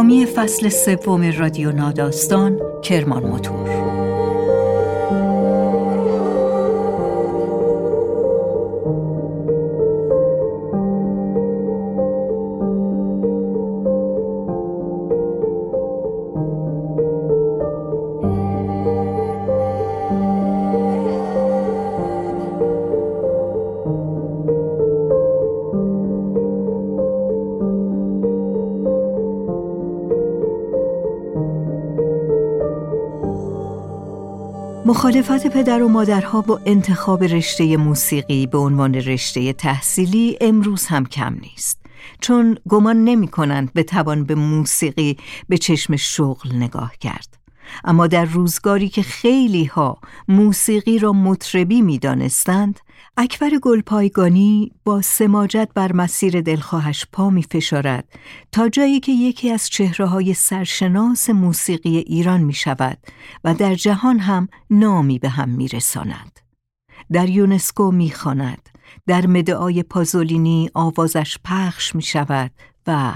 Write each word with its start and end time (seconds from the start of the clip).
حامی 0.00 0.26
فصل 0.26 0.68
سوم 0.68 1.22
رادیو 1.38 1.72
ناداستان 1.72 2.60
کرمان 2.82 3.22
موتور 3.22 3.99
مخالفت 34.90 35.46
پدر 35.46 35.82
و 35.82 35.88
مادرها 35.88 36.40
با 36.40 36.60
انتخاب 36.66 37.24
رشته 37.24 37.76
موسیقی 37.76 38.46
به 38.46 38.58
عنوان 38.58 38.94
رشته 38.94 39.52
تحصیلی 39.52 40.38
امروز 40.40 40.86
هم 40.86 41.06
کم 41.06 41.36
نیست. 41.40 41.80
چون 42.20 42.58
گمان 42.68 43.04
نمی 43.04 43.28
کنند 43.28 43.72
به 43.72 43.82
توان 43.82 44.24
به 44.24 44.34
موسیقی 44.34 45.16
به 45.48 45.58
چشم 45.58 45.96
شغل 45.96 46.54
نگاه 46.54 46.92
کرد. 47.00 47.38
اما 47.84 48.06
در 48.06 48.24
روزگاری 48.24 48.88
که 48.88 49.02
خیلی 49.02 49.64
ها 49.64 49.98
موسیقی 50.28 50.98
را 50.98 51.12
مطربی 51.12 51.82
می 51.82 51.98
دانستند 51.98 52.80
اکبر 53.16 53.50
گلپایگانی 53.62 54.72
با 54.84 55.02
سماجت 55.02 55.68
بر 55.74 55.92
مسیر 55.92 56.40
دلخواهش 56.40 57.06
پا 57.12 57.30
می 57.30 57.42
فشارد 57.42 58.08
تا 58.52 58.68
جایی 58.68 59.00
که 59.00 59.12
یکی 59.12 59.50
از 59.50 59.68
چهره 59.68 60.06
های 60.06 60.34
سرشناس 60.34 61.30
موسیقی 61.30 61.96
ایران 61.96 62.40
می 62.40 62.54
شود 62.54 62.98
و 63.44 63.54
در 63.54 63.74
جهان 63.74 64.18
هم 64.18 64.48
نامی 64.70 65.18
به 65.18 65.28
هم 65.28 65.48
می 65.48 65.68
رساند. 65.68 66.40
در 67.12 67.28
یونسکو 67.28 67.90
می 67.90 68.10
خاند. 68.10 68.68
در 69.06 69.26
مدعای 69.26 69.82
پازولینی 69.82 70.70
آوازش 70.74 71.38
پخش 71.44 71.94
می 71.94 72.02
شود 72.02 72.50
و 72.86 73.14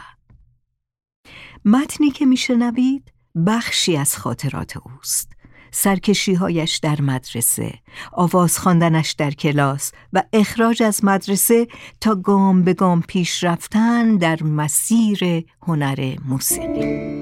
متنی 1.64 2.10
که 2.10 2.26
می 2.26 2.36
شنوید 2.36 3.12
بخشی 3.46 3.96
از 3.96 4.16
خاطرات 4.16 4.76
اوست 4.76 5.33
سرکشیهایش 5.76 6.76
در 6.76 7.00
مدرسه، 7.00 7.74
آواز 8.12 8.58
خواندنش 8.58 9.12
در 9.12 9.30
کلاس 9.30 9.92
و 10.12 10.22
اخراج 10.32 10.82
از 10.82 11.04
مدرسه 11.04 11.66
تا 12.00 12.14
گام 12.14 12.62
به 12.62 12.74
گام 12.74 13.02
پیش 13.02 13.44
رفتن 13.44 14.16
در 14.16 14.42
مسیر 14.42 15.44
هنر 15.62 16.16
موسیقی. 16.28 17.14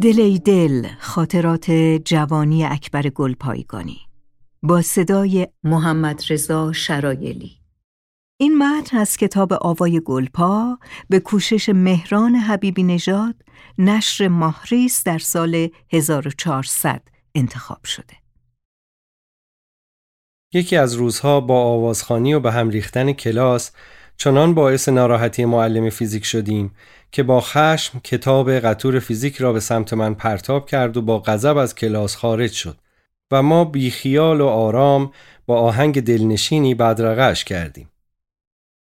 دل 0.00 0.20
ای 0.20 0.38
دل 0.38 0.86
خاطرات 0.98 1.70
جوانی 2.04 2.64
اکبر 2.64 3.08
گلپایگانی 3.08 4.00
با 4.62 4.82
صدای 4.82 5.48
محمد 5.64 6.22
رضا 6.30 6.72
شرایلی 6.72 7.63
این 8.44 8.58
متن 8.58 8.96
از 8.96 9.16
کتاب 9.16 9.52
آوای 9.52 10.00
گلپا 10.04 10.78
به 11.08 11.20
کوشش 11.20 11.68
مهران 11.68 12.34
حبیبی 12.34 12.82
نژاد 12.82 13.34
نشر 13.78 14.28
ماهریس 14.28 15.04
در 15.04 15.18
سال 15.18 15.68
1400 15.92 17.02
انتخاب 17.34 17.84
شده. 17.84 18.14
یکی 20.54 20.76
از 20.76 20.94
روزها 20.94 21.40
با 21.40 21.62
آوازخانی 21.62 22.34
و 22.34 22.40
به 22.40 22.52
هم 22.52 22.68
ریختن 22.68 23.12
کلاس 23.12 23.70
چنان 24.16 24.54
باعث 24.54 24.88
ناراحتی 24.88 25.44
معلم 25.44 25.90
فیزیک 25.90 26.24
شدیم 26.24 26.74
که 27.12 27.22
با 27.22 27.40
خشم 27.40 27.98
کتاب 27.98 28.50
قطور 28.50 28.98
فیزیک 28.98 29.36
را 29.36 29.52
به 29.52 29.60
سمت 29.60 29.92
من 29.92 30.14
پرتاب 30.14 30.66
کرد 30.66 30.96
و 30.96 31.02
با 31.02 31.18
غضب 31.18 31.56
از 31.56 31.74
کلاس 31.74 32.16
خارج 32.16 32.52
شد 32.52 32.76
و 33.30 33.42
ما 33.42 33.64
بیخیال 33.64 34.40
و 34.40 34.46
آرام 34.46 35.12
با 35.46 35.60
آهنگ 35.60 36.00
دلنشینی 36.00 36.74
بدرقش 36.74 37.44
کردیم. 37.44 37.90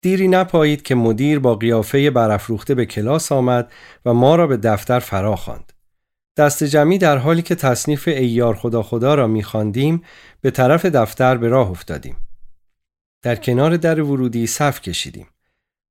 دیری 0.05 0.27
نپایید 0.27 0.81
که 0.81 0.95
مدیر 0.95 1.39
با 1.39 1.55
قیافه 1.55 2.09
برافروخته 2.09 2.75
به 2.75 2.85
کلاس 2.85 3.31
آمد 3.31 3.71
و 4.05 4.13
ما 4.13 4.35
را 4.35 4.47
به 4.47 4.57
دفتر 4.57 4.99
فرا 4.99 5.35
خواند. 5.35 5.73
دست 6.37 6.63
جمعی 6.63 6.97
در 6.97 7.17
حالی 7.17 7.41
که 7.41 7.55
تصنیف 7.55 8.07
ایار 8.07 8.55
خدا 8.55 8.83
خدا 8.83 9.15
را 9.15 9.27
میخواندیم 9.27 10.03
به 10.41 10.51
طرف 10.51 10.85
دفتر 10.85 11.37
به 11.37 11.47
راه 11.47 11.69
افتادیم. 11.71 12.15
در 13.21 13.35
کنار 13.35 13.77
در 13.77 14.01
ورودی 14.01 14.47
صف 14.47 14.81
کشیدیم. 14.81 15.27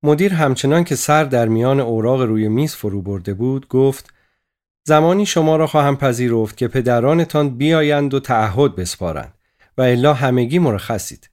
مدیر 0.03 0.33
همچنان 0.33 0.83
که 0.83 0.95
سر 0.95 1.23
در 1.23 1.47
میان 1.47 1.79
اوراق 1.79 2.21
روی 2.21 2.47
میز 2.47 2.75
فرو 2.75 3.01
برده 3.01 3.33
بود 3.33 3.67
گفت 3.67 4.13
زمانی 4.87 5.25
شما 5.25 5.55
را 5.55 5.67
خواهم 5.67 5.97
پذیرفت 5.97 6.57
که 6.57 6.67
پدرانتان 6.67 7.57
بیایند 7.57 8.13
و 8.13 8.19
تعهد 8.19 8.75
بسپارند 8.75 9.33
و 9.77 9.81
الا 9.81 10.13
همگی 10.13 10.59
مرخصید. 10.59 11.29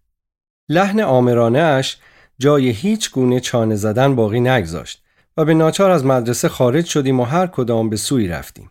لحن 0.69 1.00
آمرانه 1.00 1.59
اش 1.59 1.98
جای 2.42 2.69
هیچ 2.69 3.10
گونه 3.10 3.41
چانه 3.41 3.76
زدن 3.76 4.14
باقی 4.14 4.41
نگذاشت 4.41 5.03
و 5.36 5.44
به 5.44 5.54
ناچار 5.54 5.91
از 5.91 6.04
مدرسه 6.04 6.48
خارج 6.48 6.84
شدیم 6.84 7.20
و 7.20 7.25
هر 7.25 7.47
کدام 7.47 7.91
به 7.91 7.97
سوی 7.97 8.28
رفتیم. 8.28 8.70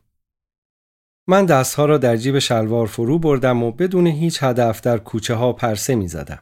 من 1.28 1.46
دستها 1.46 1.86
را 1.86 1.98
در 1.98 2.18
جیب 2.18 2.40
شلوار 2.40 2.88
فرو 2.88 3.20
بردم 3.20 3.64
و 3.64 3.72
بدون 3.72 4.08
هیچ 4.08 4.44
هدف 4.44 4.82
در 4.82 4.98
کوچه 4.98 5.36
ها 5.36 5.54
پرسه 5.54 5.96
می 5.96 6.08
زدم. 6.08 6.40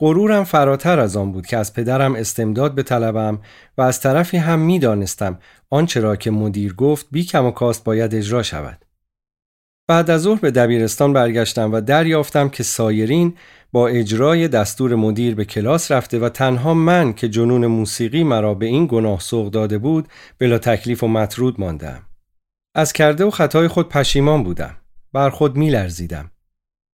غرورم 0.00 0.44
فراتر 0.44 1.00
از 1.00 1.16
آن 1.16 1.32
بود 1.32 1.46
که 1.46 1.56
از 1.56 1.74
پدرم 1.74 2.14
استمداد 2.14 2.74
به 2.74 2.82
طلبم 2.82 3.38
و 3.78 3.82
از 3.82 4.00
طرفی 4.00 4.36
هم 4.36 4.58
می 4.58 4.78
دانستم 4.78 5.38
آنچه 5.70 6.00
را 6.00 6.16
که 6.16 6.30
مدیر 6.30 6.74
گفت 6.74 7.06
بی 7.10 7.24
کم 7.24 7.44
و 7.44 7.50
کاست 7.50 7.84
باید 7.84 8.14
اجرا 8.14 8.42
شود. 8.42 8.85
بعد 9.88 10.10
از 10.10 10.22
ظهر 10.22 10.40
به 10.40 10.50
دبیرستان 10.50 11.12
برگشتم 11.12 11.72
و 11.72 11.80
دریافتم 11.80 12.48
که 12.48 12.62
سایرین 12.62 13.34
با 13.72 13.88
اجرای 13.88 14.48
دستور 14.48 14.94
مدیر 14.94 15.34
به 15.34 15.44
کلاس 15.44 15.92
رفته 15.92 16.18
و 16.18 16.28
تنها 16.28 16.74
من 16.74 17.12
که 17.12 17.28
جنون 17.28 17.66
موسیقی 17.66 18.24
مرا 18.24 18.54
به 18.54 18.66
این 18.66 18.86
گناه 18.86 19.20
سوق 19.20 19.50
داده 19.50 19.78
بود 19.78 20.08
بلا 20.38 20.58
تکلیف 20.58 21.02
و 21.02 21.08
مطرود 21.08 21.60
ماندم. 21.60 22.02
از 22.74 22.92
کرده 22.92 23.24
و 23.24 23.30
خطای 23.30 23.68
خود 23.68 23.88
پشیمان 23.88 24.42
بودم. 24.42 24.76
بر 25.12 25.30
خود 25.30 25.56
می 25.56 25.70
لرزیدم. 25.70 26.30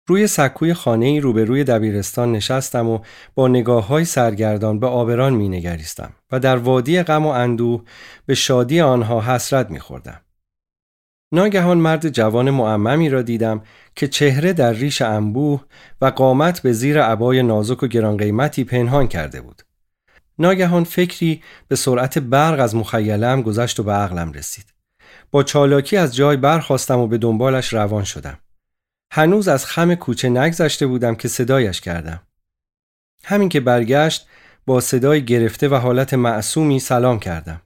روی 0.08 0.28
سکوی 0.28 0.74
خانه 0.74 1.06
ای 1.06 1.20
روبروی 1.20 1.64
دبیرستان 1.64 2.32
نشستم 2.32 2.90
و 2.90 3.00
با 3.36 3.48
نگاه 3.48 3.88
های 3.88 4.06
سرگردان 4.06 4.80
به 4.80 4.88
آبران 4.88 5.34
می 5.34 5.50
نگریستم 5.50 6.12
و 6.32 6.40
در 6.40 6.58
وادی 6.58 7.04
غم 7.04 7.26
و 7.26 7.30
اندوه 7.30 7.84
به 8.26 8.36
شادی 8.36 8.82
آنها 8.82 9.22
حسرت 9.22 9.72
می 9.72 9.80
خوردم. 9.80 10.22
ناگهان 11.32 11.78
مرد 11.78 12.10
جوان 12.10 12.50
معممی 12.50 13.10
را 13.10 13.22
دیدم 13.22 13.62
که 13.96 14.08
چهره 14.08 14.54
در 14.54 14.74
ریش 14.74 15.02
انبوه 15.02 15.64
و 16.02 16.06
قامت 16.06 16.62
به 16.62 16.74
زیر 16.74 17.04
عبای 17.04 17.44
نازک 17.44 17.84
و 17.84 17.88
گران 17.88 18.18
قیمتی 18.18 18.64
پنهان 18.64 19.08
کرده 19.08 19.42
بود. 19.42 19.62
ناگهان 20.40 20.84
فکری 20.84 21.44
به 21.68 21.76
سرعت 21.76 22.20
برق 22.20 22.60
از 22.60 22.76
مخیلم 22.76 23.42
گذشت 23.42 23.80
و 23.80 23.84
به 23.84 23.92
عقلم 23.92 24.32
رسید. 24.32 24.66
با 25.32 25.44
چالاکی 25.44 25.98
از 25.98 26.16
جای 26.16 26.38
برخواستم 26.38 27.00
و 27.00 27.08
به 27.08 27.18
دنبالش 27.18 27.74
روان 27.74 28.04
شدم. 28.04 28.40
هنوز 29.12 29.48
از 29.48 29.66
خم 29.66 29.96
کوچه 29.96 30.30
نگذشته 30.30 30.88
بودم 30.88 31.16
که 31.16 31.28
صدایش 31.28 31.82
کردم. 31.82 32.22
همین 33.24 33.50
که 33.50 33.60
برگشت 33.60 34.28
با 34.66 34.82
صدای 34.82 35.26
گرفته 35.26 35.68
و 35.68 35.76
حالت 35.76 36.14
معصومی 36.14 36.80
سلام 36.80 37.20
کردم. 37.20 37.62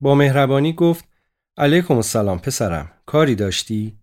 با 0.00 0.14
مهربانی 0.14 0.72
گفت 0.72 1.04
علیکم 1.56 1.94
السلام 1.94 2.38
پسرم. 2.38 2.90
کاری 3.06 3.34
داشتی؟ 3.34 3.98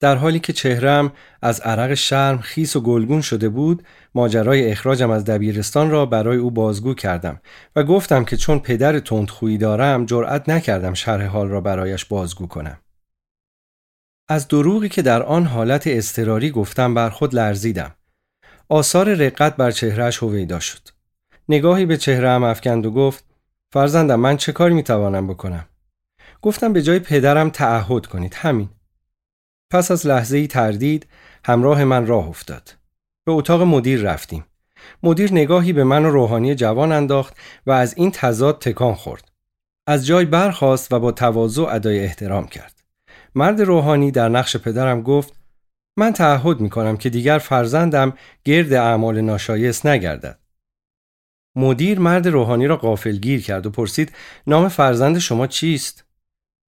در 0.00 0.16
حالی 0.16 0.40
که 0.40 0.52
چهرم 0.52 1.12
از 1.42 1.60
عرق 1.60 1.94
شرم 1.94 2.38
خیس 2.38 2.76
و 2.76 2.80
گلگون 2.80 3.20
شده 3.20 3.48
بود 3.48 3.82
ماجرای 4.14 4.70
اخراجم 4.70 5.10
از 5.10 5.24
دبیرستان 5.24 5.90
را 5.90 6.06
برای 6.06 6.38
او 6.38 6.50
بازگو 6.50 6.94
کردم 6.94 7.40
و 7.76 7.82
گفتم 7.82 8.24
که 8.24 8.36
چون 8.36 8.58
پدر 8.58 8.98
تندخویی 8.98 9.58
دارم 9.58 10.06
جرأت 10.06 10.48
نکردم 10.48 10.94
شرح 10.94 11.26
حال 11.26 11.48
را 11.48 11.60
برایش 11.60 12.04
بازگو 12.04 12.46
کنم. 12.46 12.78
از 14.28 14.48
دروغی 14.48 14.88
که 14.88 15.02
در 15.02 15.22
آن 15.22 15.44
حالت 15.44 15.86
اضطراری 15.86 16.50
گفتم 16.50 16.94
بر 16.94 17.10
خود 17.10 17.34
لرزیدم. 17.34 17.94
آثار 18.68 19.14
رقت 19.14 19.56
بر 19.56 19.70
چهرهش 19.70 20.22
هویدا 20.22 20.60
شد. 20.60 20.88
نگاهی 21.48 21.86
به 21.86 21.96
چهرهام 21.96 22.44
افکند 22.44 22.86
و 22.86 22.90
گفت 22.90 23.24
فرزندم 23.72 24.20
من 24.20 24.36
چه 24.36 24.52
کاری 24.52 24.74
می‌توانم 24.74 25.26
بکنم؟ 25.26 25.68
گفتم 26.46 26.72
به 26.72 26.82
جای 26.82 26.98
پدرم 26.98 27.50
تعهد 27.50 28.06
کنید 28.06 28.34
همین. 28.34 28.68
پس 29.70 29.90
از 29.90 30.06
لحظه 30.06 30.36
ای 30.36 30.46
تردید 30.46 31.06
همراه 31.44 31.84
من 31.84 32.06
راه 32.06 32.28
افتاد. 32.28 32.74
به 33.24 33.32
اتاق 33.32 33.62
مدیر 33.62 34.00
رفتیم. 34.00 34.44
مدیر 35.02 35.32
نگاهی 35.32 35.72
به 35.72 35.84
من 35.84 36.04
و 36.04 36.10
روحانی 36.10 36.54
جوان 36.54 36.92
انداخت 36.92 37.36
و 37.66 37.70
از 37.70 37.94
این 37.96 38.10
تضاد 38.10 38.58
تکان 38.58 38.94
خورد. 38.94 39.32
از 39.86 40.06
جای 40.06 40.24
برخاست 40.24 40.92
و 40.92 41.00
با 41.00 41.12
تواضع 41.12 41.62
ادای 41.62 42.00
احترام 42.00 42.46
کرد. 42.46 42.82
مرد 43.34 43.60
روحانی 43.60 44.10
در 44.10 44.28
نقش 44.28 44.56
پدرم 44.56 45.02
گفت 45.02 45.32
من 45.96 46.12
تعهد 46.12 46.60
می 46.60 46.70
کنم 46.70 46.96
که 46.96 47.10
دیگر 47.10 47.38
فرزندم 47.38 48.12
گرد 48.44 48.72
اعمال 48.72 49.20
ناشایست 49.20 49.86
نگردد. 49.86 50.38
مدیر 51.56 51.98
مرد 51.98 52.28
روحانی 52.28 52.66
را 52.66 52.96
گیر 53.20 53.42
کرد 53.42 53.66
و 53.66 53.70
پرسید 53.70 54.12
نام 54.46 54.68
فرزند 54.68 55.18
شما 55.18 55.46
چیست؟ 55.46 56.05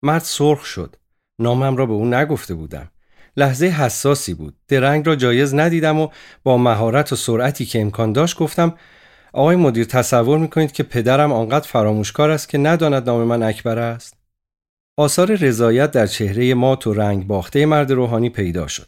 مرد 0.03 0.23
سرخ 0.23 0.65
شد. 0.65 0.97
نامم 1.39 1.77
را 1.77 1.87
به 1.87 1.93
او 1.93 2.07
نگفته 2.07 2.55
بودم. 2.55 2.91
لحظه 3.37 3.67
حساسی 3.67 4.35
بود. 4.35 4.57
درنگ 4.69 5.07
را 5.07 5.17
جایز 5.17 5.55
ندیدم 5.55 5.99
و 6.01 6.09
با 6.43 6.59
مهارت 6.59 7.13
و 7.13 7.17
سرعتی 7.17 7.65
که 7.65 7.81
امکان 7.81 8.13
داشت 8.13 8.39
گفتم 8.39 8.75
آقای 9.33 9.57
مدیر 9.57 9.85
تصور 9.85 10.39
می‌کنید 10.39 10.73
که 10.73 10.83
پدرم 10.83 11.33
آنقدر 11.33 11.69
فراموشکار 11.69 12.31
است 12.31 12.49
که 12.49 12.59
نداند 12.59 13.11
نام 13.11 13.25
من 13.25 13.43
اکبر 13.43 13.79
است؟ 13.79 14.15
آثار 14.97 15.35
رضایت 15.35 15.91
در 15.91 16.07
چهره 16.07 16.55
مات 16.55 16.87
و 16.87 16.95
رنگ 16.95 17.27
باخته 17.27 17.67
مرد 17.67 17.91
روحانی 17.93 18.31
پیدا 18.31 18.67
شد 18.67 18.87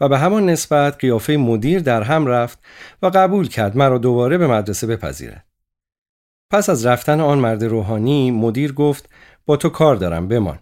و 0.00 0.08
به 0.08 0.18
همان 0.18 0.46
نسبت 0.50 0.96
قیافه 0.98 1.36
مدیر 1.36 1.80
در 1.80 2.02
هم 2.02 2.26
رفت 2.26 2.58
و 3.02 3.06
قبول 3.06 3.48
کرد 3.48 3.76
مرا 3.76 3.98
دوباره 3.98 4.38
به 4.38 4.46
مدرسه 4.46 4.86
بپذیرد. 4.86 5.44
پس 6.50 6.68
از 6.68 6.86
رفتن 6.86 7.20
آن 7.20 7.38
مرد 7.38 7.64
روحانی 7.64 8.30
مدیر 8.30 8.72
گفت 8.72 9.08
با 9.46 9.56
تو 9.56 9.68
کار 9.68 9.96
دارم 9.96 10.28
بمان. 10.28 10.58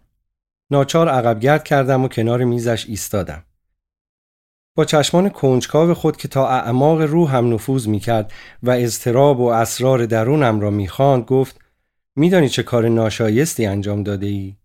ناچار 0.70 1.08
عقبگرد 1.08 1.64
کردم 1.64 2.04
و 2.04 2.08
کنار 2.08 2.44
میزش 2.44 2.86
ایستادم. 2.88 3.44
با 4.76 4.84
چشمان 4.84 5.28
کنجکاو 5.28 5.94
خود 5.94 6.16
که 6.16 6.28
تا 6.28 6.48
اعماق 6.48 7.00
هم 7.00 7.54
نفوذ 7.54 7.88
می 7.88 8.00
کرد 8.00 8.32
و 8.62 8.70
اضطراب 8.70 9.40
و 9.40 9.46
اسرار 9.46 10.06
درونم 10.06 10.60
را 10.60 10.70
می‌خواند 10.70 11.24
گفت 11.24 11.60
میدانی 12.16 12.48
چه 12.48 12.62
کار 12.62 12.88
ناشایستی 12.88 13.66
انجام 13.66 14.02
داده 14.02 14.26
ای؟ 14.26 14.56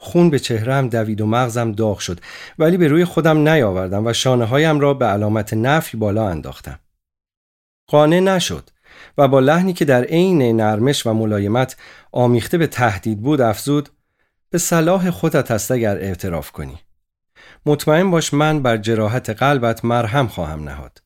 خون 0.00 0.30
به 0.30 0.38
چهرم 0.38 0.88
دوید 0.88 1.20
و 1.20 1.26
مغزم 1.26 1.72
داغ 1.72 1.98
شد 1.98 2.20
ولی 2.58 2.76
به 2.76 2.88
روی 2.88 3.04
خودم 3.04 3.48
نیاوردم 3.48 4.06
و 4.06 4.12
شانه 4.12 4.44
هایم 4.44 4.80
را 4.80 4.94
به 4.94 5.06
علامت 5.06 5.54
نفی 5.54 5.96
بالا 5.96 6.28
انداختم. 6.28 6.78
قانع 7.86 8.20
نشد 8.20 8.70
و 9.18 9.28
با 9.28 9.40
لحنی 9.40 9.72
که 9.72 9.84
در 9.84 10.04
عین 10.04 10.56
نرمش 10.60 11.06
و 11.06 11.12
ملایمت 11.12 11.76
آمیخته 12.12 12.58
به 12.58 12.66
تهدید 12.66 13.22
بود 13.22 13.40
افزود 13.40 13.88
به 14.50 14.58
صلاح 14.58 15.10
خودت 15.10 15.50
است 15.50 15.70
اگر 15.70 15.96
اعتراف 15.96 16.50
کنی. 16.50 16.78
مطمئن 17.66 18.10
باش 18.10 18.34
من 18.34 18.62
بر 18.62 18.76
جراحت 18.76 19.30
قلبت 19.30 19.84
مرهم 19.84 20.28
خواهم 20.28 20.64
نهاد. 20.64 21.02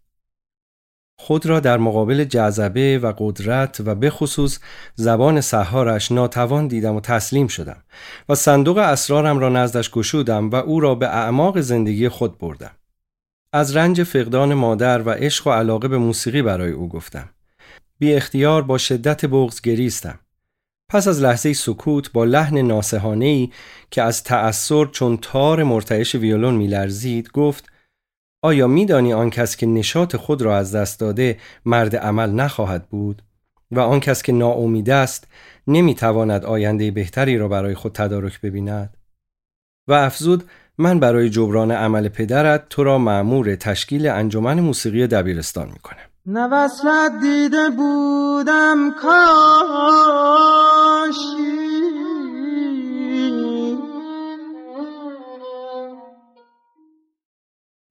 خود 1.18 1.46
را 1.46 1.60
در 1.60 1.78
مقابل 1.78 2.24
جذبه 2.24 2.98
و 2.98 3.12
قدرت 3.18 3.80
و 3.84 3.94
به 3.94 4.10
خصوص 4.10 4.58
زبان 4.94 5.40
سهارش 5.40 6.12
ناتوان 6.12 6.66
دیدم 6.66 6.94
و 6.94 7.00
تسلیم 7.00 7.46
شدم 7.46 7.82
و 8.28 8.34
صندوق 8.34 8.78
اسرارم 8.78 9.38
را 9.38 9.48
نزدش 9.48 9.90
گشودم 9.90 10.50
و 10.50 10.54
او 10.54 10.80
را 10.80 10.94
به 10.94 11.06
اعماق 11.08 11.60
زندگی 11.60 12.08
خود 12.08 12.38
بردم. 12.38 12.70
از 13.52 13.76
رنج 13.76 14.02
فقدان 14.02 14.54
مادر 14.54 15.02
و 15.02 15.10
عشق 15.10 15.46
و 15.46 15.50
علاقه 15.50 15.88
به 15.88 15.98
موسیقی 15.98 16.42
برای 16.42 16.72
او 16.72 16.88
گفتم. 16.88 17.28
بی 17.98 18.14
اختیار 18.14 18.62
با 18.62 18.78
شدت 18.78 19.26
بغز 19.26 19.60
گریستم. 19.60 20.18
پس 20.88 21.08
از 21.08 21.20
لحظه 21.20 21.52
سکوت 21.52 22.12
با 22.12 22.24
لحن 22.24 22.58
ناسهانه 22.58 23.24
ای 23.24 23.50
که 23.90 24.02
از 24.02 24.24
تأثیر 24.24 24.86
چون 24.86 25.16
تار 25.16 25.62
مرتعش 25.62 26.14
ویولون 26.14 26.54
میلرزید 26.54 27.30
گفت 27.30 27.64
آیا 28.42 28.66
میدانی 28.66 29.12
آن 29.12 29.30
کس 29.30 29.56
که 29.56 29.66
نشاط 29.66 30.16
خود 30.16 30.42
را 30.42 30.56
از 30.56 30.74
دست 30.74 31.00
داده 31.00 31.38
مرد 31.64 31.96
عمل 31.96 32.30
نخواهد 32.30 32.88
بود؟ 32.88 33.22
و 33.70 33.80
آن 33.80 34.00
کس 34.00 34.22
که 34.22 34.32
ناامید 34.32 34.90
است 34.90 35.28
نمی‌تواند 35.66 36.44
آینده 36.44 36.90
بهتری 36.90 37.38
را 37.38 37.48
برای 37.48 37.74
خود 37.74 37.92
تدارک 37.92 38.40
ببیند؟ 38.40 38.96
و 39.88 39.92
افزود 39.92 40.44
من 40.78 41.00
برای 41.00 41.30
جبران 41.30 41.70
عمل 41.70 42.08
پدرت 42.08 42.68
تو 42.68 42.84
را 42.84 42.98
معمور 42.98 43.56
تشکیل 43.56 44.06
انجمن 44.06 44.60
موسیقی 44.60 45.06
دبیرستان 45.06 45.68
می‌کنم. 45.68 46.15
نه 46.28 46.46
دیده 47.20 47.70
بودم 47.70 48.90
کاشی. 48.90 49.26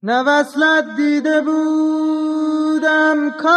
نه 0.02 0.22
وصلت 0.22 0.96
دیده 0.96 1.40
بودم 1.40 3.30
کاشکی 3.30 3.56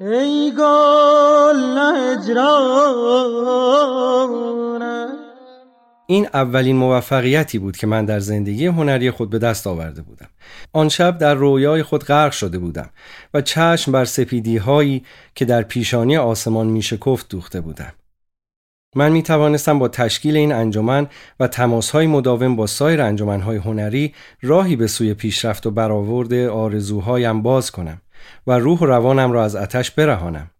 ای 0.00 0.52
گل 0.58 1.78
این 6.10 6.28
اولین 6.34 6.76
موفقیتی 6.76 7.58
بود 7.58 7.76
که 7.76 7.86
من 7.86 8.04
در 8.04 8.20
زندگی 8.20 8.66
هنری 8.66 9.10
خود 9.10 9.30
به 9.30 9.38
دست 9.38 9.66
آورده 9.66 10.02
بودم. 10.02 10.28
آن 10.72 10.88
شب 10.88 11.18
در 11.18 11.34
رویای 11.34 11.82
خود 11.82 12.04
غرق 12.04 12.32
شده 12.32 12.58
بودم 12.58 12.90
و 13.34 13.40
چشم 13.40 13.92
بر 13.92 14.04
سپیدی 14.04 14.56
هایی 14.56 15.04
که 15.34 15.44
در 15.44 15.62
پیشانی 15.62 16.16
آسمان 16.16 16.66
میشکفت 16.66 17.28
دوخته 17.28 17.60
بودم. 17.60 17.92
من 18.96 19.12
می 19.12 19.22
توانستم 19.22 19.78
با 19.78 19.88
تشکیل 19.88 20.36
این 20.36 20.52
انجمن 20.52 21.06
و 21.40 21.48
های 21.92 22.06
مداوم 22.06 22.56
با 22.56 22.66
سایر 22.66 23.00
های 23.00 23.56
هنری 23.56 24.14
راهی 24.42 24.76
به 24.76 24.86
سوی 24.86 25.14
پیشرفت 25.14 25.66
و 25.66 25.70
برآورد 25.70 26.32
آرزوهایم 26.34 27.42
باز 27.42 27.70
کنم 27.70 28.00
و 28.46 28.58
روح 28.58 28.78
و 28.78 28.86
روانم 28.86 29.32
را 29.32 29.44
از 29.44 29.56
آتش 29.56 29.90
برهانم. 29.90 30.50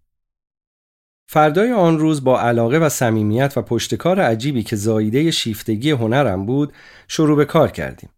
فردای 1.30 1.73
آن 1.73 1.99
روز 1.99 2.25
با 2.25 2.40
علاقه 2.40 2.78
و 2.78 2.88
صمیمیت 2.88 3.52
و 3.56 3.62
پشتکار 3.62 4.20
عجیبی 4.20 4.62
که 4.62 4.76
زاییده 4.76 5.30
شیفتگی 5.30 5.90
هنرم 5.90 6.47
بود 6.47 6.73
شروع 7.08 7.37
به 7.37 7.44
کار 7.44 7.70
کردیم. 7.70 8.11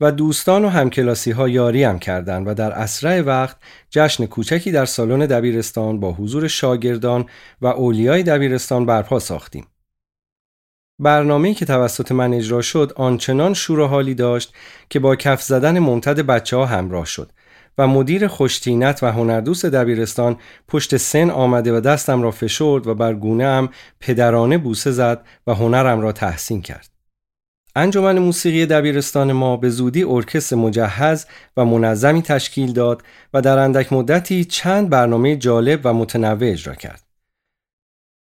و 0.00 0.12
دوستان 0.12 0.64
و 0.64 0.68
همکلاسی 0.68 1.30
ها 1.30 1.48
یاری 1.48 1.84
هم 1.84 1.98
کردند 1.98 2.48
و 2.48 2.54
در 2.54 2.72
اسرع 2.72 3.20
وقت 3.20 3.56
جشن 3.90 4.26
کوچکی 4.26 4.72
در 4.72 4.84
سالن 4.84 5.18
دبیرستان 5.18 6.00
با 6.00 6.12
حضور 6.12 6.48
شاگردان 6.48 7.26
و 7.60 7.66
اولیای 7.66 8.22
دبیرستان 8.22 8.86
برپا 8.86 9.18
ساختیم. 9.18 9.66
برنامه‌ای 10.98 11.54
که 11.54 11.64
توسط 11.64 12.12
من 12.12 12.34
اجرا 12.34 12.62
شد 12.62 12.92
آنچنان 12.96 13.54
شور 13.54 13.78
و 13.78 13.86
حالی 13.86 14.14
داشت 14.14 14.54
که 14.90 14.98
با 14.98 15.16
کف 15.16 15.42
زدن 15.42 15.78
ممتد 15.78 16.20
بچه 16.20 16.56
ها 16.56 16.66
همراه 16.66 17.06
شد 17.06 17.30
و 17.78 17.86
مدیر 17.86 18.28
خوشتینت 18.28 19.02
و 19.02 19.12
هنردوست 19.12 19.66
دبیرستان 19.66 20.36
پشت 20.68 20.96
سن 20.96 21.30
آمده 21.30 21.76
و 21.76 21.80
دستم 21.80 22.22
را 22.22 22.30
فشرد 22.30 22.86
و 22.86 22.94
بر 22.94 23.14
گونه 23.14 23.44
هم 23.44 23.68
پدرانه 24.00 24.58
بوسه 24.58 24.90
زد 24.90 25.24
و 25.46 25.54
هنرم 25.54 26.00
را 26.00 26.12
تحسین 26.12 26.62
کرد. 26.62 26.90
انجمن 27.76 28.18
موسیقی 28.18 28.66
دبیرستان 28.66 29.32
ما 29.32 29.56
به 29.56 29.70
زودی 29.70 30.04
ارکستر 30.04 30.56
مجهز 30.56 31.26
و 31.56 31.64
منظمی 31.64 32.22
تشکیل 32.22 32.72
داد 32.72 33.02
و 33.34 33.40
در 33.40 33.58
اندک 33.58 33.92
مدتی 33.92 34.44
چند 34.44 34.90
برنامه 34.90 35.36
جالب 35.36 35.80
و 35.84 35.92
متنوع 35.92 36.50
اجرا 36.50 36.74
کرد. 36.74 37.02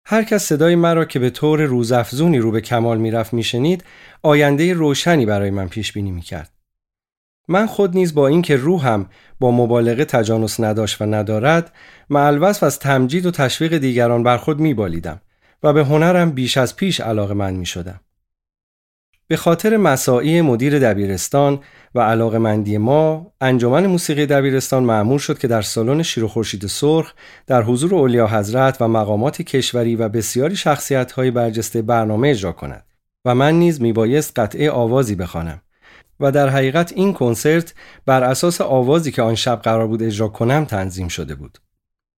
هر 0.06 0.22
کس 0.22 0.44
صدای 0.44 0.76
مرا 0.76 1.04
که 1.04 1.18
به 1.18 1.30
طور 1.30 1.62
روزافزونی 1.62 2.38
رو 2.38 2.50
به 2.50 2.60
کمال 2.60 2.98
می‌رفت 2.98 3.34
میشنید 3.34 3.84
آینده 4.22 4.72
روشنی 4.72 5.26
برای 5.26 5.50
من 5.50 5.68
پیش 5.68 5.92
بینی 5.92 6.10
می‌کرد. 6.10 6.53
من 7.48 7.66
خود 7.66 7.94
نیز 7.94 8.14
با 8.14 8.28
اینکه 8.28 8.56
روحم 8.56 9.06
با 9.40 9.50
مبالغه 9.50 10.04
تجانس 10.04 10.60
نداشت 10.60 11.02
و 11.02 11.06
ندارد 11.06 11.72
معلوصف 12.10 12.62
از 12.62 12.78
تمجید 12.78 13.26
و 13.26 13.30
تشویق 13.30 13.78
دیگران 13.78 14.22
بر 14.22 14.36
خود 14.36 14.60
میبالیدم 14.60 15.20
و 15.62 15.72
به 15.72 15.84
هنرم 15.84 16.30
بیش 16.30 16.56
از 16.56 16.76
پیش 16.76 17.00
علاقه 17.00 17.34
من 17.34 17.54
می 17.54 17.66
شدم. 17.66 18.00
به 19.28 19.36
خاطر 19.36 19.76
مساعی 19.76 20.40
مدیر 20.40 20.78
دبیرستان 20.78 21.60
و 21.94 22.00
علاقمندی 22.00 22.78
ما 22.78 23.32
انجمن 23.40 23.86
موسیقی 23.86 24.26
دبیرستان 24.26 24.82
معمول 24.82 25.18
شد 25.18 25.38
که 25.38 25.48
در 25.48 25.62
سالن 25.62 26.02
شیر 26.02 26.24
و 26.24 26.28
خورشید 26.28 26.66
سرخ 26.66 27.12
در 27.46 27.62
حضور 27.62 27.94
اولیا 27.94 28.26
حضرت 28.26 28.76
و 28.80 28.88
مقامات 28.88 29.42
کشوری 29.42 29.96
و 29.96 30.08
بسیاری 30.08 30.56
شخصیت 30.56 31.12
های 31.12 31.30
برجسته 31.30 31.82
برنامه 31.82 32.28
اجرا 32.28 32.52
کند 32.52 32.84
و 33.24 33.34
من 33.34 33.54
نیز 33.54 33.82
میبایست 33.82 34.38
قطعه 34.38 34.70
آوازی 34.70 35.14
بخوانم 35.14 35.60
و 36.20 36.32
در 36.32 36.48
حقیقت 36.48 36.92
این 36.92 37.12
کنسرت 37.12 37.74
بر 38.06 38.22
اساس 38.22 38.60
آوازی 38.60 39.12
که 39.12 39.22
آن 39.22 39.34
شب 39.34 39.60
قرار 39.62 39.86
بود 39.86 40.02
اجرا 40.02 40.28
کنم 40.28 40.64
تنظیم 40.64 41.08
شده 41.08 41.34
بود. 41.34 41.58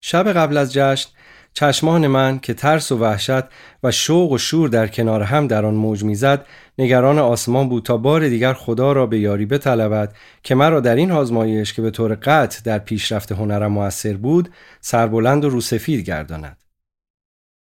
شب 0.00 0.32
قبل 0.32 0.56
از 0.56 0.72
جشن 0.72 1.10
چشمان 1.54 2.06
من 2.06 2.38
که 2.38 2.54
ترس 2.54 2.92
و 2.92 2.98
وحشت 2.98 3.44
و 3.82 3.90
شوق 3.90 4.32
و 4.32 4.38
شور 4.38 4.68
در 4.68 4.86
کنار 4.86 5.22
هم 5.22 5.46
در 5.46 5.66
آن 5.66 5.74
موج 5.74 6.04
می‌زد 6.04 6.46
نگران 6.78 7.18
آسمان 7.18 7.68
بود 7.68 7.82
تا 7.82 7.96
بار 7.96 8.28
دیگر 8.28 8.52
خدا 8.52 8.92
را 8.92 9.06
به 9.06 9.18
یاری 9.18 9.46
بطلبد 9.46 10.14
که 10.42 10.54
مرا 10.54 10.80
در 10.80 10.96
این 10.96 11.10
آزمایش 11.10 11.72
که 11.72 11.82
به 11.82 11.90
طور 11.90 12.14
قطع 12.14 12.60
در 12.64 12.78
پیشرفت 12.78 13.32
هنرم 13.32 13.72
موثر 13.72 14.12
بود 14.12 14.48
سربلند 14.80 15.44
و 15.44 15.48
روسفید 15.48 16.00
گرداند. 16.00 16.63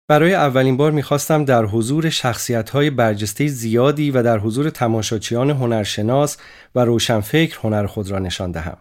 برای 0.08 0.34
اولین 0.34 0.76
بار 0.76 0.92
می‌خواستم 0.92 1.44
در 1.44 1.64
حضور 1.64 2.10
شخصیت 2.10 2.70
های 2.70 2.90
برجسته 2.90 3.46
زیادی 3.46 4.10
و 4.10 4.22
در 4.22 4.38
حضور 4.38 4.70
تماشاچیان 4.70 5.50
هنرشناس 5.50 6.36
و 6.74 6.84
روشنفکر 6.84 7.58
هنر 7.62 7.86
خود 7.86 8.10
را 8.10 8.18
نشان 8.18 8.50
دهم. 8.50 8.76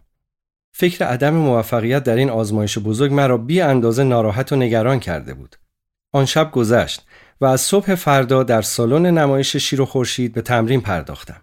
فکر 0.72 1.06
عدم 1.06 1.34
موفقیت 1.34 2.04
در 2.04 2.16
این 2.16 2.30
آزمایش 2.30 2.78
بزرگ 2.78 3.14
مرا 3.14 3.38
بی 3.38 3.62
اندازه 3.62 4.04
ناراحت 4.04 4.52
و 4.52 4.56
نگران 4.56 5.00
کرده 5.00 5.34
بود. 5.34 5.56
آن 6.14 6.26
شب 6.26 6.52
گذشت 6.52 7.06
و 7.42 7.46
از 7.46 7.62
صبح 7.62 7.96
فردا 7.96 8.44
در 8.44 8.62
سالن 8.62 9.18
نمایش 9.18 9.56
شیر 9.56 9.82
و 9.82 9.86
خورشید 9.86 10.34
به 10.34 10.42
تمرین 10.42 10.82
پرداختم. 10.82 11.42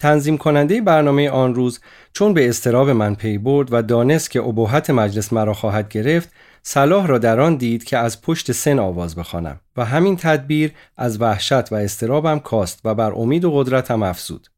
تنظیم 0.00 0.38
کننده 0.38 0.80
برنامه 0.80 1.30
آن 1.30 1.54
روز 1.54 1.80
چون 2.12 2.34
به 2.34 2.48
استراب 2.48 2.90
من 2.90 3.14
پی 3.14 3.38
برد 3.38 3.72
و 3.72 3.82
دانست 3.82 4.30
که 4.30 4.40
ابهت 4.40 4.90
مجلس 4.90 5.32
مرا 5.32 5.54
خواهد 5.54 5.88
گرفت 5.88 6.32
صلاح 6.62 7.06
را 7.06 7.18
در 7.18 7.40
آن 7.40 7.56
دید 7.56 7.84
که 7.84 7.98
از 7.98 8.22
پشت 8.22 8.52
سن 8.52 8.78
آواز 8.78 9.16
بخوانم 9.16 9.60
و 9.76 9.84
همین 9.84 10.16
تدبیر 10.16 10.72
از 10.96 11.20
وحشت 11.20 11.72
و 11.72 11.74
استرابم 11.74 12.38
کاست 12.38 12.80
و 12.84 12.94
بر 12.94 13.12
امید 13.12 13.44
و 13.44 13.50
قدرتم 13.50 14.02
افزود. 14.02 14.48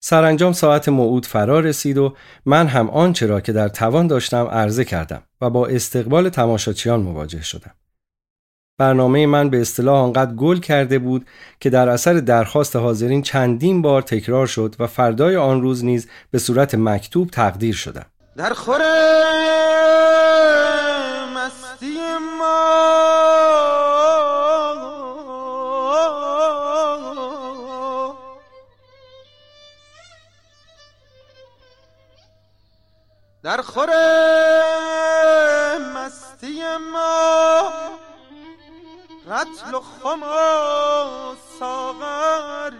سرانجام 0.00 0.52
ساعت 0.52 0.88
موعود 0.88 1.26
فرا 1.26 1.60
رسید 1.60 1.98
و 1.98 2.14
من 2.46 2.66
هم 2.66 2.90
آنچه 2.90 3.26
را 3.26 3.40
که 3.40 3.52
در 3.52 3.68
توان 3.68 4.06
داشتم 4.06 4.46
عرضه 4.46 4.84
کردم 4.84 5.22
و 5.40 5.50
با 5.50 5.66
استقبال 5.66 6.28
تماشاچیان 6.28 7.00
مواجه 7.00 7.42
شدم. 7.42 7.74
برنامه 8.78 9.26
من 9.26 9.50
به 9.50 9.60
اصطلاح 9.60 10.02
آنقدر 10.02 10.34
گل 10.34 10.58
کرده 10.58 10.98
بود 10.98 11.26
که 11.60 11.70
در 11.70 11.88
اثر 11.88 12.14
درخواست 12.14 12.76
حاضرین 12.76 13.22
چندین 13.22 13.82
بار 13.82 14.02
تکرار 14.02 14.46
شد 14.46 14.74
و 14.78 14.86
فردای 14.86 15.36
آن 15.36 15.62
روز 15.62 15.84
نیز 15.84 16.08
به 16.30 16.38
صورت 16.38 16.74
مکتوب 16.74 17.30
تقدیر 17.30 17.74
شدم. 17.74 18.06
در 18.36 18.52
خوره 18.52 18.84
مستی 21.78 22.18
ما 22.18 22.68
در 33.42 33.62
خور 33.62 33.88
مستی 35.94 36.62
ما 36.76 37.72
رتل 39.26 39.74
و 39.74 39.80
خم 39.80 40.22
و 40.22 41.36
ساغر 41.58 42.70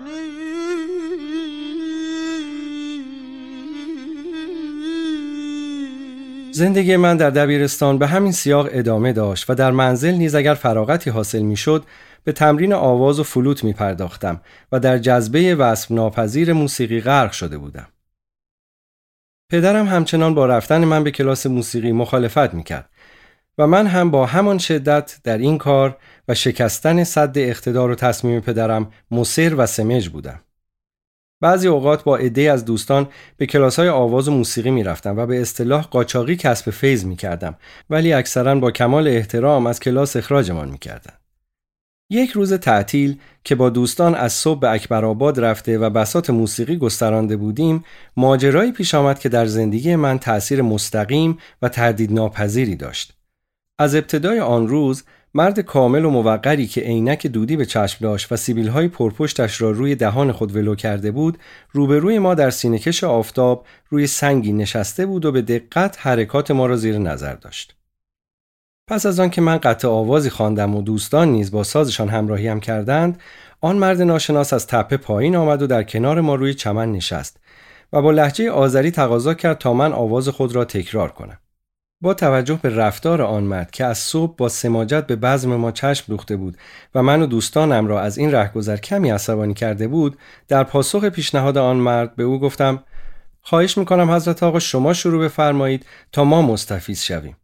زندگی 6.59 6.97
من 6.97 7.17
در 7.17 7.31
دبیرستان 7.31 7.99
به 7.99 8.07
همین 8.07 8.33
سیاق 8.33 8.69
ادامه 8.71 9.13
داشت 9.13 9.51
و 9.51 9.55
در 9.55 9.71
منزل 9.71 10.15
نیز 10.15 10.35
اگر 10.35 10.55
فراغتی 10.55 11.11
حاصل 11.11 11.43
می 11.43 11.57
شد 11.57 11.85
به 12.25 12.33
تمرین 12.33 12.73
آواز 12.73 13.21
و 13.21 13.23
فلوت 13.23 13.65
می 13.65 13.73
پرداختم 13.73 14.41
و 14.73 14.81
در 14.81 14.99
جذبه 14.99 15.55
وصف 15.55 15.91
ناپذیر 15.91 16.53
موسیقی 16.53 17.01
غرق 17.01 17.33
شده 17.33 17.59
بودم. 17.59 17.89
پدرم 19.51 19.87
همچنان 19.87 20.35
با 20.35 20.47
رفتن 20.47 20.85
من 20.85 21.05
به 21.05 21.11
کلاس 21.11 21.47
موسیقی 21.47 21.93
مخالفت 21.93 22.55
می 22.55 22.65
کرد 22.65 22.89
و 23.59 23.67
من 23.67 23.87
هم 23.87 24.11
با 24.11 24.27
همان 24.27 24.59
شدت 24.59 25.21
در 25.25 25.39
این 25.39 25.59
کار 25.59 25.97
و 26.29 26.35
شکستن 26.35 27.05
صد 27.05 27.39
اقتدار 27.39 27.91
و 27.91 27.95
تصمیم 27.95 28.41
پدرم 28.41 28.93
مصر 29.11 29.55
و 29.55 29.67
سمج 29.67 30.09
بودم. 30.09 30.41
بعضی 31.41 31.69
اوقات 31.69 32.05
با 32.05 32.17
عده 32.17 32.53
از 32.53 32.65
دوستان 32.65 33.09
به 33.37 33.47
کلاس 33.47 33.79
های 33.79 33.89
آواز 33.89 34.29
و 34.29 34.33
موسیقی 34.33 34.71
می 34.71 34.83
رفتم 34.83 35.19
و 35.19 35.27
به 35.27 35.41
اصطلاح 35.41 35.85
قاچاقی 35.85 36.37
کسب 36.37 36.71
فیض 36.71 37.05
می 37.05 37.17
کردم 37.17 37.55
ولی 37.91 38.13
اکثرا 38.13 38.55
با 38.55 38.71
کمال 38.71 39.09
احترام 39.09 39.67
از 39.67 39.81
کلاس 39.81 40.17
اخراجمان 40.17 40.69
می 40.69 40.79
کردن. 40.79 41.13
یک 42.11 42.31
روز 42.31 42.53
تعطیل 42.53 43.19
که 43.45 43.55
با 43.55 43.71
دوستان 43.71 44.15
از 44.15 44.33
صبح 44.33 44.61
به 44.61 44.71
اکبرآباد 44.71 45.41
رفته 45.41 45.79
و 45.79 45.91
بسات 45.91 46.31
موسیقی 46.31 46.77
گسترانده 46.77 47.37
بودیم 47.37 47.85
ماجرایی 48.17 48.73
پیش 48.73 48.95
آمد 48.95 49.19
که 49.19 49.29
در 49.29 49.47
زندگی 49.47 49.97
من 49.97 50.19
تأثیر 50.19 50.63
مستقیم 50.63 51.39
و 51.63 51.69
تردید 51.69 52.13
ناپذیری 52.13 52.77
داشت. 52.77 53.13
از 53.79 53.95
ابتدای 53.95 54.41
آن 54.41 54.69
روز 54.69 55.05
مرد 55.35 55.61
کامل 55.61 56.05
و 56.05 56.11
موقری 56.11 56.67
که 56.67 56.81
عینک 56.81 57.27
دودی 57.27 57.57
به 57.57 57.67
چشم 57.67 57.99
داشت 58.01 58.33
و 58.33 58.37
سیبیل 58.37 58.69
های 58.69 58.89
پرپشتش 58.89 59.61
را 59.61 59.71
روی 59.71 59.95
دهان 59.95 60.33
خود 60.33 60.57
ولو 60.57 60.75
کرده 60.75 61.11
بود 61.11 61.39
روبروی 61.73 62.19
ما 62.19 62.35
در 62.35 62.51
سینکش 62.51 63.05
آفتاب 63.05 63.67
روی 63.89 64.07
سنگی 64.07 64.53
نشسته 64.53 65.07
بود 65.07 65.25
و 65.25 65.33
به 65.33 65.43
دقت 65.43 65.97
حرکات 66.01 66.51
ما 66.51 66.67
را 66.67 66.77
زیر 66.77 66.99
نظر 66.99 67.35
داشت. 67.35 67.75
پس 68.89 69.07
از 69.07 69.21
آن 69.21 69.31
که 69.31 69.41
من 69.41 69.59
قطع 69.59 69.89
آوازی 69.89 70.31
خواندم 70.31 70.75
و 70.75 70.83
دوستان 70.83 71.29
نیز 71.29 71.51
با 71.51 71.65
سازشان 71.65 72.09
همراهی 72.09 72.49
هم 72.49 72.61
کردند 72.61 73.21
آن 73.61 73.77
مرد 73.77 74.03
ناشناس 74.03 74.53
از 74.53 74.67
تپه 74.67 74.97
پایین 74.97 75.37
آمد 75.37 75.63
و 75.63 75.67
در 75.67 75.83
کنار 75.83 76.21
ما 76.21 76.35
روی 76.35 76.55
چمن 76.55 76.93
نشست 76.93 77.41
و 77.93 78.03
با 78.03 78.11
لحجه 78.11 78.51
آذری 78.51 78.91
تقاضا 78.91 79.35
کرد 79.35 79.59
تا 79.59 79.73
من 79.73 79.93
آواز 79.93 80.29
خود 80.29 80.55
را 80.55 80.65
تکرار 80.65 81.13
کنم. 81.13 81.39
با 82.01 82.15
توجه 82.15 82.59
به 82.63 82.69
رفتار 82.77 83.23
آن 83.23 83.43
مرد 83.45 83.71
که 83.71 83.85
از 83.85 83.99
صبح 83.99 84.37
با 84.37 84.49
سماجت 84.49 85.07
به 85.07 85.17
بزم 85.17 85.57
ما 85.57 85.73
چشم 85.73 86.05
دوخته 86.09 86.37
بود 86.37 86.57
و 86.95 87.03
من 87.03 87.23
و 87.23 87.27
دوستانم 87.27 87.87
را 87.87 88.01
از 88.01 88.19
این 88.19 88.33
رهگذر 88.33 88.77
کمی 88.77 89.11
عصبانی 89.11 89.55
کرده 89.55 89.89
بود 89.89 90.19
در 90.49 90.65
پاسخ 90.65 91.05
پیشنهاد 91.05 91.59
آن 91.59 91.77
مرد 91.77 92.17
به 92.17 92.23
او 92.23 92.41
گفتم 92.41 92.85
خواهش 93.41 93.79
می‌کنم 93.79 94.11
حضرت 94.11 94.43
آقا 94.43 94.59
شما 94.59 94.93
شروع 94.93 95.25
بفرمایید 95.25 95.87
تا 96.13 96.25
ما 96.25 96.43
مستفیض 96.43 97.03
شویم. 97.03 97.37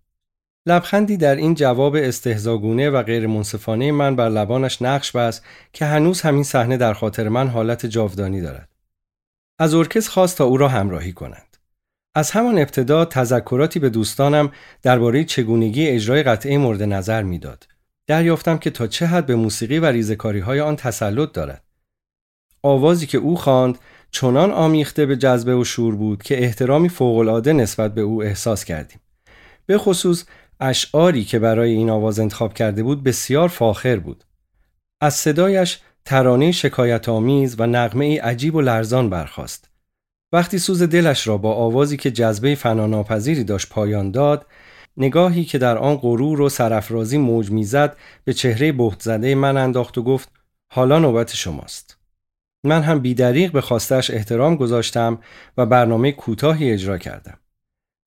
لبخندی 0.66 1.16
در 1.16 1.36
این 1.36 1.54
جواب 1.54 1.94
استهزاگونه 1.94 2.90
و 2.90 3.02
غیر 3.02 3.26
منصفانه 3.26 3.92
من 3.92 4.16
بر 4.16 4.28
لبانش 4.28 4.82
نقش 4.82 5.12
بست 5.12 5.44
که 5.72 5.84
هنوز 5.84 6.20
همین 6.20 6.42
صحنه 6.42 6.76
در 6.76 6.92
خاطر 6.94 7.28
من 7.28 7.48
حالت 7.48 7.86
جاودانی 7.86 8.40
دارد. 8.40 8.68
از 9.58 9.74
ارکست 9.74 10.08
خواست 10.08 10.38
تا 10.38 10.44
او 10.44 10.56
را 10.56 10.68
همراهی 10.68 11.12
کنند 11.12 11.53
از 12.14 12.30
همان 12.30 12.58
ابتدا 12.58 13.04
تذکراتی 13.04 13.78
به 13.78 13.90
دوستانم 13.90 14.52
درباره 14.82 15.24
چگونگی 15.24 15.88
اجرای 15.88 16.22
قطعه 16.22 16.58
مورد 16.58 16.82
نظر 16.82 17.22
می‌داد. 17.22 17.66
دریافتم 18.06 18.58
که 18.58 18.70
تا 18.70 18.86
چه 18.86 19.06
حد 19.06 19.26
به 19.26 19.36
موسیقی 19.36 19.78
و 19.78 19.86
ریزکاری 19.86 20.40
های 20.40 20.60
آن 20.60 20.76
تسلط 20.76 21.32
دارد. 21.32 21.64
آوازی 22.62 23.06
که 23.06 23.18
او 23.18 23.36
خواند 23.36 23.78
چنان 24.10 24.50
آمیخته 24.50 25.06
به 25.06 25.16
جذبه 25.16 25.56
و 25.56 25.64
شور 25.64 25.96
بود 25.96 26.22
که 26.22 26.44
احترامی 26.44 26.88
فوقالعاده 26.88 27.52
نسبت 27.52 27.94
به 27.94 28.00
او 28.00 28.22
احساس 28.22 28.64
کردیم. 28.64 29.00
به 29.66 29.78
خصوص 29.78 30.24
اشعاری 30.60 31.24
که 31.24 31.38
برای 31.38 31.72
این 31.72 31.90
آواز 31.90 32.18
انتخاب 32.20 32.54
کرده 32.54 32.82
بود 32.82 33.04
بسیار 33.04 33.48
فاخر 33.48 33.96
بود. 33.96 34.24
از 35.00 35.14
صدایش 35.14 35.80
ترانه 36.04 36.52
شکایت 36.52 37.08
آمیز 37.08 37.56
و 37.58 37.66
نغمه 37.66 38.20
عجیب 38.20 38.54
و 38.54 38.60
لرزان 38.60 39.10
برخاست. 39.10 39.73
وقتی 40.34 40.58
سوز 40.58 40.82
دلش 40.82 41.26
را 41.26 41.36
با 41.36 41.54
آوازی 41.54 41.96
که 41.96 42.10
جذبه 42.10 42.54
فناناپذیری 42.54 43.44
داشت 43.44 43.68
پایان 43.68 44.10
داد 44.10 44.46
نگاهی 44.96 45.44
که 45.44 45.58
در 45.58 45.78
آن 45.78 45.96
غرور 45.96 46.40
و 46.40 46.48
سرافرازی 46.48 47.18
موج 47.18 47.50
می‌زد 47.50 47.96
به 48.24 48.32
چهره 48.32 48.72
بهت 48.72 49.02
زده 49.02 49.34
من 49.34 49.56
انداخت 49.56 49.98
و 49.98 50.02
گفت 50.02 50.28
حالا 50.72 50.98
نوبت 50.98 51.34
شماست. 51.34 51.98
من 52.64 52.82
هم 52.82 52.98
بیدریق 52.98 53.52
به 53.52 53.60
خواستش 53.60 54.10
احترام 54.10 54.56
گذاشتم 54.56 55.18
و 55.58 55.66
برنامه 55.66 56.12
کوتاهی 56.12 56.70
اجرا 56.70 56.98
کردم. 56.98 57.38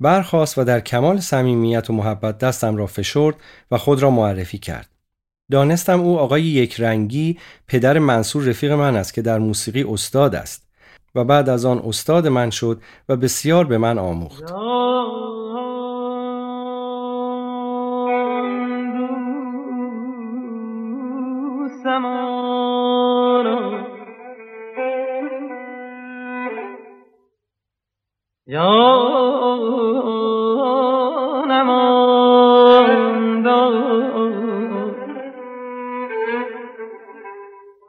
برخواست 0.01 0.57
و 0.57 0.63
در 0.63 0.79
کمال 0.79 1.19
صمیمیت 1.19 1.89
و 1.89 1.93
محبت 1.93 2.37
دستم 2.37 2.75
را 2.75 2.87
فشرد 2.87 3.35
و 3.71 3.77
خود 3.77 4.01
را 4.01 4.09
معرفی 4.09 4.57
کرد. 4.57 4.89
دانستم 5.51 5.99
او 5.99 6.19
آقای 6.19 6.43
یک 6.43 6.79
رنگی 6.79 7.39
پدر 7.67 7.99
منصور 7.99 8.43
رفیق 8.43 8.71
من 8.71 8.95
است 8.95 9.13
که 9.13 9.21
در 9.21 9.39
موسیقی 9.39 9.83
استاد 9.83 10.35
است. 10.35 10.66
و 11.17 11.23
بعد 11.23 11.49
از 11.49 11.65
آن 11.65 11.81
استاد 11.85 12.27
من 12.27 12.49
شد 12.49 12.81
و 13.09 13.15
بسیار 13.15 13.65
به 13.65 13.77
من 13.77 13.97
آموخت. 13.99 14.51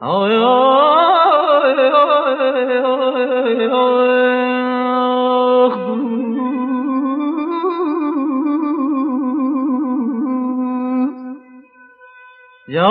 آخ, 0.01 0.31
آخ, 0.31 0.68
یا 12.69 12.89